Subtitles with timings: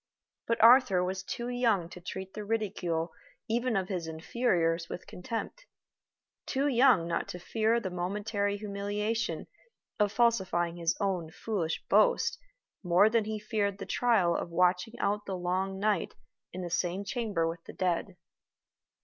[0.47, 3.11] But Arthur was too young to treat the ridicule
[3.47, 5.67] even of his inferiors with contempt
[6.47, 9.45] too young not to fear the momentary humiliation
[9.99, 12.39] of falsifying his own foolish boast
[12.81, 16.15] more than he feared the trial of watching out the long night
[16.51, 18.17] in the same chamber with the dead.